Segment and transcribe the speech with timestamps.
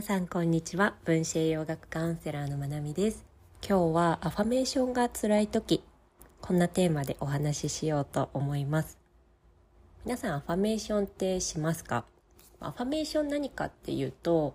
[0.00, 0.94] 皆さんこんにちは。
[1.04, 3.22] 分子栄養学カウンセラーのまなみです。
[3.60, 5.84] 今日はアファメーションが辛い時。
[6.40, 8.96] こんなテーマでお話ししようと思います。
[10.06, 12.06] 皆さんアファメーションってしますか？
[12.60, 14.54] アファメーション何かっていうと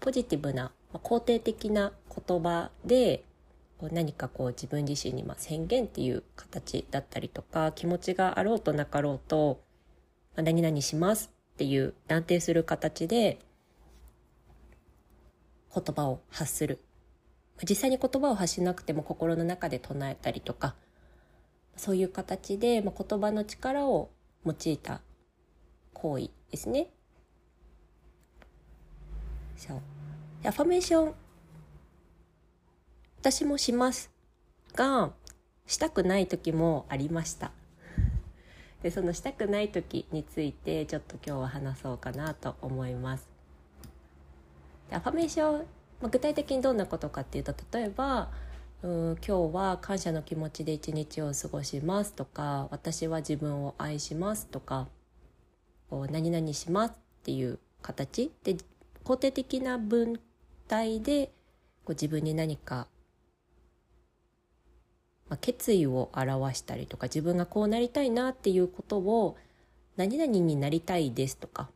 [0.00, 3.22] ポジティブな肯定的な言葉で
[3.92, 9.60] 何かこう自分自身にま宣言っていう形だったりとか気持ちがあろうとなかろうと
[10.34, 13.38] 何々しますっていう断定する形で
[15.74, 16.80] 言葉を発する。
[17.68, 20.74] 実際に言葉を発しなくても心の中で唱えたりとか
[21.76, 24.10] そういう形で、まあ、言葉の力を
[24.44, 25.00] 用いた
[25.94, 26.90] 行為ですね。
[29.56, 29.80] そう。
[30.46, 31.14] アファメーション
[33.20, 34.10] 私もします
[34.74, 35.12] が
[35.66, 37.52] したくない時もありました。
[38.82, 43.29] でそのしたくない時についてちょっと今日は話そうかなと思います。
[44.92, 45.62] アファメーション、ま
[46.04, 48.30] あ、具体的にどんなことかっていうと例えば
[48.82, 54.88] うん今日は感謝の気持ちで一日を過ごしますとか私は自分を愛しますとか
[55.90, 58.56] こう何々しますっていう形で
[59.04, 60.18] 肯定的な文
[60.66, 61.26] 体で
[61.84, 62.86] こう自分に何か、
[65.28, 69.36] まあ、決意を表したりとか自分がこうなりたいなっていうことを
[69.96, 71.68] 何々になりたいですとか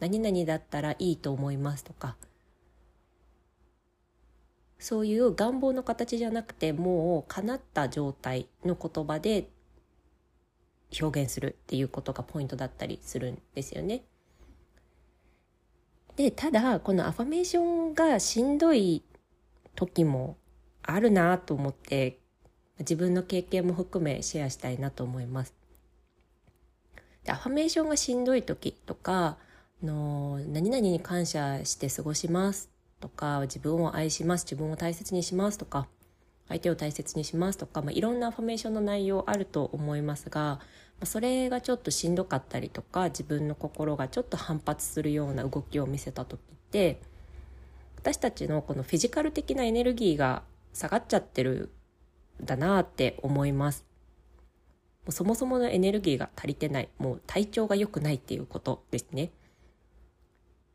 [0.00, 2.16] 何々だったらいいと思いますとか
[4.78, 9.48] そういう願望の形じゃなくてもう叶った状態の言葉で
[11.00, 14.02] 表現するっていうことがポイントだったりするんですよね。
[16.16, 19.02] でただこのアファメーションがしんどい
[19.74, 20.36] 時も
[20.82, 22.20] あるなと思って
[22.78, 25.54] 自分の経験も含めシェアしたいなと思います。
[27.24, 29.38] でアファメーションがしんどい時とか
[29.84, 35.86] の何々に感謝して過ごしますとか自分を愛します自分を大切にしますとか
[36.48, 40.60] 相手を大切にしますとか、まあ、いろんなアファメーションの内容あると思いますが、
[41.00, 47.00] ま、それがちょっとしんどかったりとか自分の心がちょっと反発するような動きを見せた時って
[47.96, 50.42] 私たちのこのフィジカル的なエネルギーが
[50.74, 51.70] 下がっちゃってる
[52.42, 53.86] んだなって思います。
[55.06, 59.30] もうそもそものエネルギーが足りてないもう体調が良くないっていうことですね。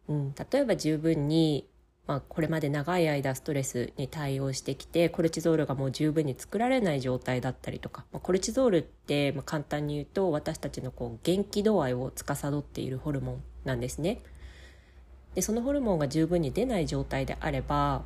[0.09, 1.69] うん、例えば十分に、
[2.07, 14.19] まあ、これまで長い間ストレスに対応してきてコルチゾールがもう十分に作られない状態だったりとか、まあ、コルチゾールって、まあ、簡単に言うと私たちのこう元気度合いを司っているホルモンなんですね。
[15.35, 18.03] でそのホルモンが十分に出ない状態であればやっ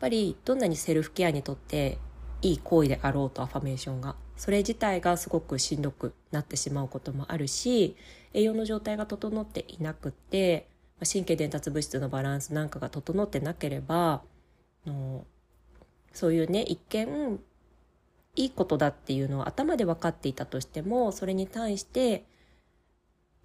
[0.00, 1.98] ぱりどんなにセルフケアにとって
[2.42, 7.96] いい行為であろうとアファメーションがそれ自体がすごくしんどくなってしまうこともあるし
[8.32, 10.68] 栄養の状態が整っていなくって
[11.00, 14.22] 神経伝達物質のバランスなんかが整ってなければ
[14.86, 15.24] の
[16.12, 17.40] そういうね一見
[18.36, 22.24] いいことだっていうのを頭で分かっていたとしてもそれに対して、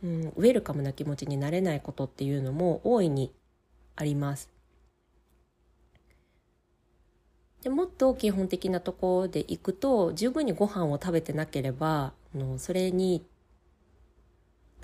[0.03, 3.33] うん、ウェルカムな気持ちになれないことっていうのも大いに
[3.95, 4.52] あります。
[7.63, 13.25] でもっと基本的なところでいくと十分にご飯を食べてなければのそれに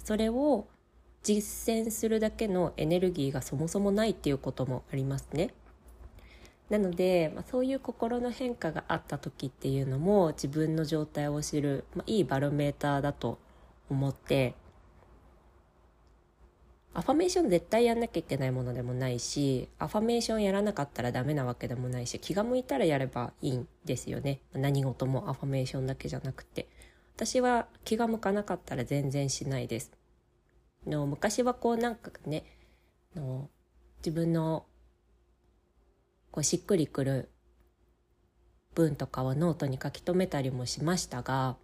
[0.04, 0.68] それを
[1.22, 5.54] 実践するだけのエネルギーがそもそもないっていうこともありますね。
[6.70, 13.40] なので、まあ、そういう心の変化があった時っていうのも自分の状態を知る、まあ、いいバロメーターだと
[13.90, 14.54] 思って
[16.94, 24.42] アファメーション絶対やんなきゃいけないものでもないしアファメーションやらなかったらダメなわけでもないし気が向いたらやればいいんですよね。
[24.54, 26.68] 何事もアファメーションだけじゃなくて。
[27.16, 29.92] 私は気が向かなかったら全然しないです。
[30.88, 32.46] の昔はこうなんかね
[33.14, 33.50] の
[33.98, 34.66] 自分の
[36.32, 37.30] こうしっくりくる
[38.74, 41.58] 文とかをノートに書き留めたりもしましたが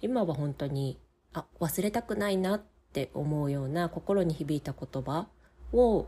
[0.00, 0.98] 今は本当に
[1.32, 5.26] あ忘れたくないなってって思うような心に響いた言葉
[5.74, 6.06] を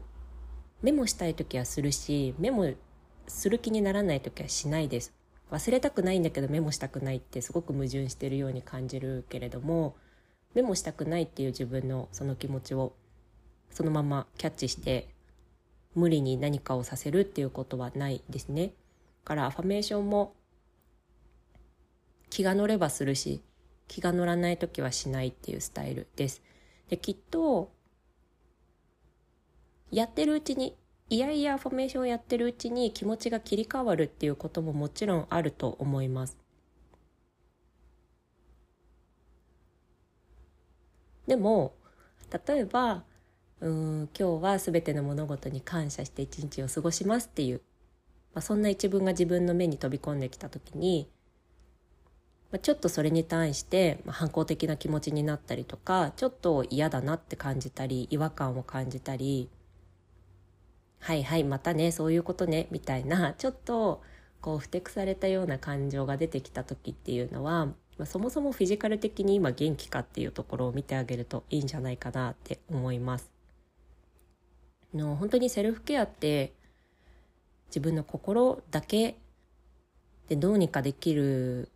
[0.81, 2.73] メモしたい時はするしメモ
[3.27, 5.13] する気にならない時はしないです
[5.51, 9.97] 忘れたくないんだけどメモしたくないってすごく矛盾してるように感じるけれども
[10.55, 12.95] メモしたくないっていう自分のその気持ちを
[13.71, 15.09] そのままキャッチして
[15.95, 18.73] 無理に何かをさせるっていうことはないですね。
[19.25, 20.33] からアファメーションも
[22.31, 23.43] 気が乗ればするし
[23.89, 26.43] 気が乗らない時はしないっていうスタイルです。
[26.89, 27.71] できっと
[29.91, 30.77] やってるうちに
[31.11, 36.37] いやいやアファメーションをやってるうちに気持ちが切り替わるっていうことももちろんあると思います。
[41.27, 41.75] でも
[42.47, 43.05] 例えば
[43.61, 47.61] うん今日は全ての物事に感謝して一日を過ごしますっていう、
[48.35, 51.11] まあ、そんな一文が自分の目に飛び込んできた時に、
[52.51, 59.49] ま、ちょっとそれに対して、反抗的な気持ちになったりとかちょっと嫌だなって感じたり違和感を感じたり
[61.01, 64.03] はいはいまたねそういうことねみたいなちょっと
[64.41, 73.31] こうふてくされたような感情が出てきた時っていうのは、まあ、そもそもフィジカル的に今元気かっていうところを見てあげるといいんじゃないかなって思います。
[74.95, 76.53] の本当にセルフケアって
[77.67, 79.19] 自分の心だけ
[80.29, 81.71] でどうにかできる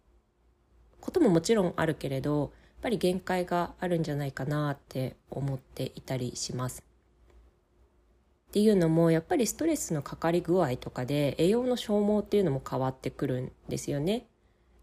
[1.03, 2.51] ことももちろんあるけれどやっ
[2.83, 6.83] ぱり限界があるんじゃないかなって思っていたりします。
[8.49, 14.27] っていうのもやっぱりストレスのかかり具合とかで栄養の消耗っていうのも変わってくるんですよね。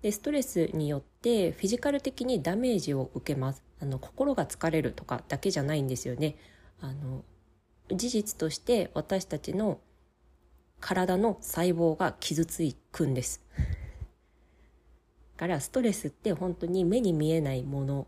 [0.02, 6.36] でストレスによってフィジカル的にダメージを受けますあの心が疲れるとかだけじゃないんですよね
[6.82, 7.24] あの
[7.92, 9.80] 事実として私たちの
[10.80, 13.44] 体の細胞が傷つくんです
[15.40, 18.08] からストレスって本当に目に見えないもの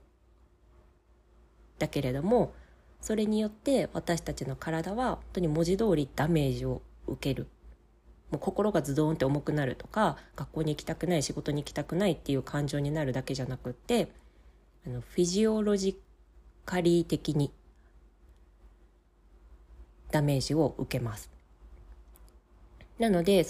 [1.79, 2.53] だけれども
[2.99, 7.47] それによって私たちの体は本当に文字通りダメージを受ける
[8.31, 14.09] もう心がズドンって重くなるとか学校に行きたくない仕事に行きたくないっていう感情になるだけじゃなくって
[14.85, 15.97] あのフィジオロジ
[16.65, 17.53] カリー的に
[20.11, 21.31] ダメージを受けます。
[22.99, 23.45] なので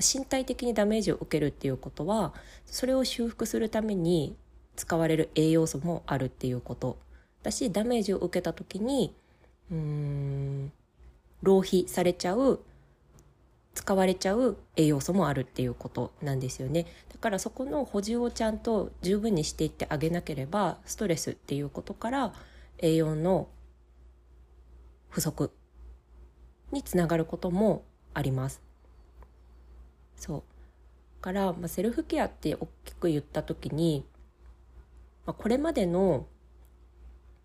[0.00, 2.32] 身体的にダメージを受けるっていうことは
[2.66, 4.36] それを修復するために
[4.76, 6.98] 使われる栄養素もあるっていうこと
[7.42, 9.14] だしダメージを受けた時に
[9.70, 10.72] うーん
[11.42, 12.60] 浪費されちゃう
[13.74, 22.32] 使われちゃう栄養素もあるっていうことなんですよねだからそこの補充をちゃんと十分にしていってあげなければストレスっていうことから
[22.78, 23.48] 栄養の
[25.10, 25.50] 不足
[26.72, 27.82] につながることも
[28.14, 28.67] あります。
[30.18, 30.42] そう
[31.20, 34.04] から、まあ、セルフケアって大きく言った時に、
[35.26, 36.26] まあ、これまでの、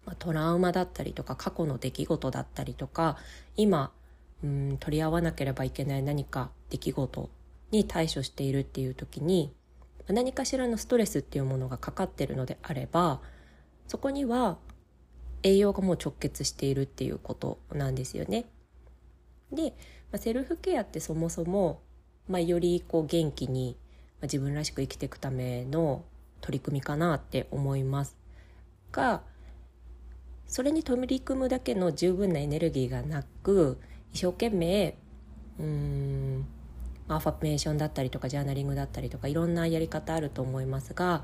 [0.06, 3.18] まあ、トラウマだったりとか過去の出来事だったりとか
[3.56, 3.92] 今
[4.44, 7.30] うん取り合わなければいけない何か出来事
[7.72, 9.54] に対処しているっていう時に
[10.08, 13.22] 何かしらのストレスっていうものがかかってるのであれば
[13.88, 14.58] そこには
[15.44, 18.46] 栄養がもう直結しているっていうことなんですよね。
[19.52, 19.75] で、
[20.12, 21.81] まあ、セルフケアってそもそも、
[22.28, 23.78] まあ、よりこう元気に、
[24.22, 26.06] 自分らしく生きていくための
[26.40, 28.16] 取り組みかなって思います。
[28.94, 29.22] が
[30.48, 33.80] それに取り組むだけの十分なエネルギーがなく
[34.14, 34.96] 一生懸命
[35.60, 36.46] うん
[37.08, 41.24] アファメーションだったりとかジャーナリングだったりとかいろんなやり方あると思いますが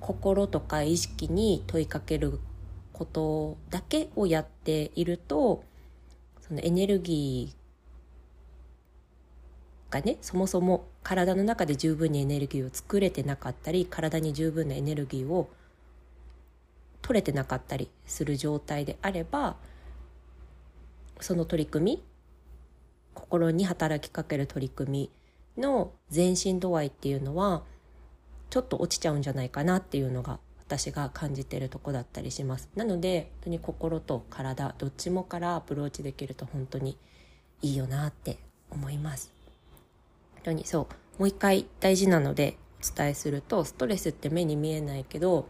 [0.00, 2.40] 心とか意識に問いかける
[2.92, 5.64] ことだけをやっていると
[6.40, 7.65] そのエネルギー
[9.90, 15.48] がねそもそも体の中で十分にエネルギーを作れてなかったり体に十分なエネルギーを
[17.02, 19.56] 取れてなかったりする状態であれば
[21.20, 22.02] その取り組み
[23.14, 25.10] 心に働きかける取り組
[25.56, 27.62] みの前進度合いっていうのは
[28.50, 32.68] ちょっと落ちちゃうんじゃないかなっていうのが私が感じてるとこだったりします。
[32.74, 36.98] なので本当に心と体どっちもからアプローチできると本当に
[37.62, 38.38] いいよなって
[38.70, 39.35] 思います。
[40.46, 45.48] 本当にそうもう一回大事なのでお伝えするとストレスって目に見えないけど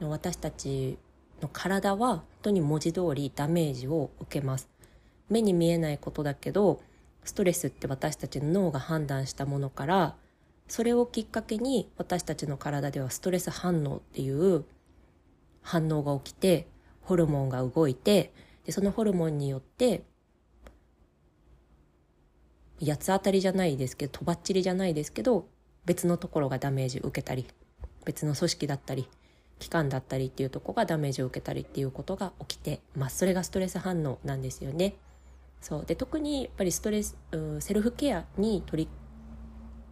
[0.00, 0.96] 私たち
[1.42, 4.70] の体は本当に文字通りダメージを受けます。
[5.28, 6.80] 目に見えないことだけど
[7.24, 10.16] ストレスって私たちの脳が判断したものから
[10.66, 14.64] それをきっかけに私たちの体ではストレス反応っていう
[15.60, 16.68] 反応が起きて
[17.02, 18.32] ホルモンが動いて
[18.64, 20.04] でそのホルモンによって
[22.84, 25.46] 八つ当たりじゃないですけどとばっちりじゃないですけど
[25.84, 27.46] 別のところがダメージ受けたり
[28.04, 29.08] 別の組織だったり
[29.58, 33.18] 器官だったりっていうとこがダメージを受けたりっていうことが起きてます。
[33.18, 34.94] それがストレス反応なんですよね。
[35.60, 35.84] そう。
[35.84, 37.16] で特にやっぱりストレス
[37.60, 38.88] セルフケアに取り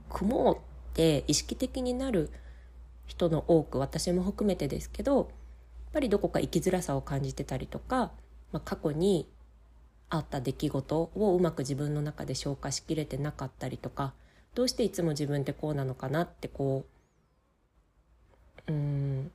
[0.09, 0.61] 組もうっ
[0.95, 2.31] て意識的になる
[3.07, 5.27] 人の多く私も含めてですけどやっ
[5.93, 8.13] ぱりどこか生きづらさを感じてたりとか、
[8.53, 9.29] まあ、過去に
[10.09, 14.13] あった出来事をうまく自分の中で消化しきれてなかったりとか
[14.55, 16.85] どうしていつも自分ってこうなのかなってこ
[18.69, 19.31] ううん。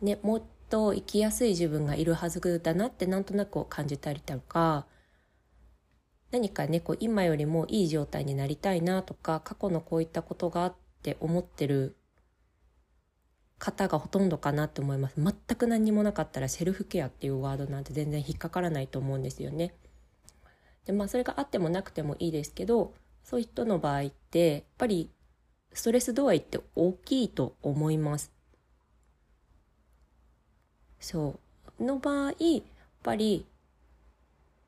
[0.00, 4.86] ねもっと生きやすい自分がいるはずだなってなんとなく感じたりとか
[6.30, 11.96] 何かねこう今よりもいい状態になりたいなとか過去のこういったことがあって思ってる
[13.58, 19.74] 方がほとんどかなって思います全く何にもなかったらセルフケアっていうワードなんて全然引っかからないと思うんですよね。
[20.86, 25.10] でまあそれがあってもなくてもいいですけどそういう人の場合ってやっぱり
[25.72, 28.32] ストレス度合いって大きいと思います。
[31.00, 31.38] そ
[31.78, 32.62] うの場合やっ
[33.02, 33.46] ぱり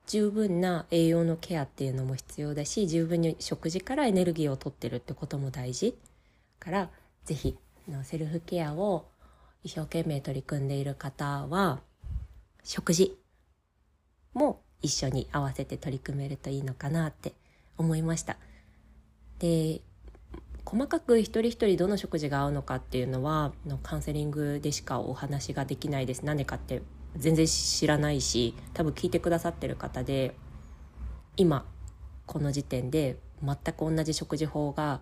[0.06, 5.96] 十分な栄養のケアっていうのも必要だし十分に食事からエネルギーをとってるってことも大事
[6.58, 6.90] から
[7.24, 7.56] 是非
[7.88, 9.06] のセルフケアを
[9.62, 11.80] 一生懸命取り組んでいる方は
[12.62, 13.18] 食事
[14.34, 17.32] も一緒に合わせて取り組めるといいのかなって
[17.76, 18.36] 思いました。
[19.38, 19.80] で
[20.64, 26.82] 細かく一人一人どの食事が合うのかっていうのはのカウンセリングでしかお話ができないですなんでかって
[27.16, 30.34] 全然知らないし多分聞いてくださってる方で
[31.36, 31.64] 今
[32.26, 35.00] この時点で全く同じ食事法が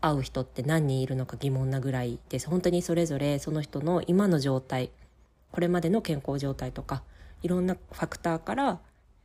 [0.00, 4.90] 合う人って何人いるのか疑問なぐらいです本当にそれぞれその人の今の状態
[5.52, 7.02] これまでの健康状態とか
[7.42, 8.80] いろんなファクターから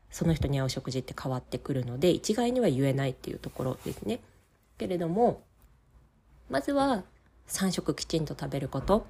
[0.10, 4.20] その人に合う食事って変わってくるので一概には言えないっていうところですね。
[4.78, 5.42] けれども
[6.50, 7.04] まずは
[7.48, 9.06] 3食きちんと食べること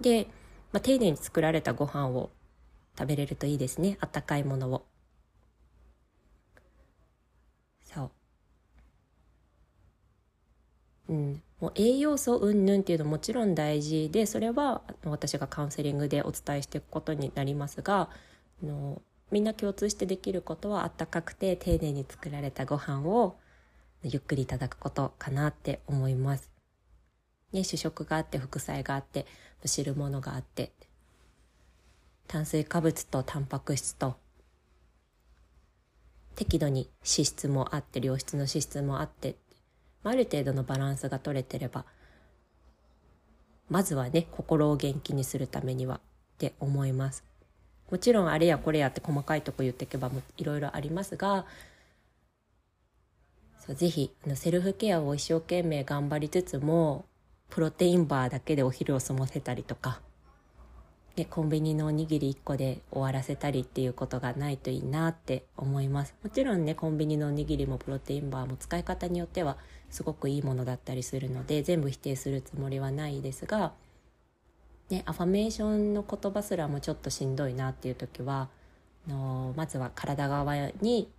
[0.00, 0.26] で、
[0.72, 2.30] まあ、丁寧に作られたご飯を
[2.98, 4.84] 食べれるといいですねあったかいものを。
[11.08, 18.08] うん、もう栄養素云々っていうのももちろん大事でそれは私がカウンセリングでお伝えしていくことになりますが
[18.62, 23.36] あのみんな共通してできることはあったかくて丁寧に作られたご飯を
[24.04, 26.50] ゆっくりいただくことかなって思います。
[27.52, 29.26] ね、主食があって副菜があって
[29.64, 30.72] 汁物があって
[32.26, 34.16] 炭水化物とタンパク質と
[36.34, 39.36] 適度に脂質もあって良質の脂質もあって
[40.10, 41.84] ある程度のバランスが取れてれば
[43.68, 46.00] まずはね心を元気にするためにはっ
[46.38, 47.24] て思います。
[47.90, 51.44] もちろんあれやこれやって細かいとこ言っていけばいろいろありますが
[53.58, 57.04] そうぜひあのセルフケアを一生懸命頑張りつつも
[57.50, 60.00] プロテインバーだけでお昼を済ませたりとか
[61.16, 69.58] でコンビニのおにぎり1個で終わらせたりっていうことがないといいなって思いますもちろんねコンビニのおにぎりもプロテインバーも使い方によっては
[69.90, 73.72] すごくいいものだったりするので全部否定するつもりはないですが、
[74.88, 78.48] ね、アファメーションの言葉すらもちょっとしんどいなっていう時は
[79.06, 81.10] のまずは体側に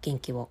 [0.00, 0.48] 元気を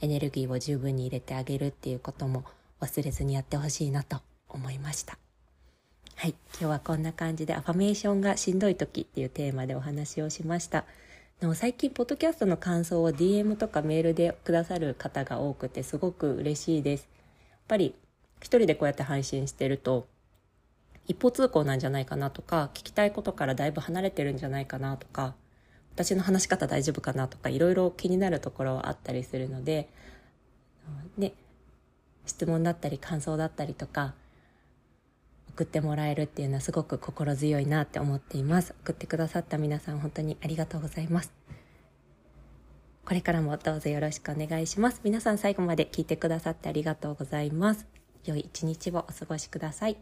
[0.00, 2.44] エネルギーを十分に入れてあげるっていうことも
[2.80, 5.23] 忘れずにやってほしいなと思いました。
[6.16, 10.84] はい、今日はこんな感じでアファメーションがしんどい時っていうテーマでお話をしました。
[11.40, 17.08] でも最近ポッドキャストの感想を DM とかメールでくださる方が多くてすごく嬉しいです。
[17.50, 17.94] やっぱり
[18.40, 20.06] 一人でこうやって配信してると
[21.06, 25.34] 一方通行なんじゃないかなとか聞きたいことからだいぶ離れてるんじゃないかなとか
[25.94, 29.88] 私の話し方大丈夫かなとかいろいろ気になるところはあったりするので、
[31.18, 31.34] ね、
[32.26, 34.14] 質問だったり感想だったりとか
[35.54, 38.74] 送ってもらえるっていうのはすごく心強いなって思っています。
[38.82, 41.32] 送ってくださった皆さん本当にありがとうございます。
[43.04, 45.00] これからもどうぞよろしくお願いします。
[45.04, 47.86] 皆さん最後まで聞いてくださってありがとうございます。
[48.24, 49.96] 良い一日をお過ごしください。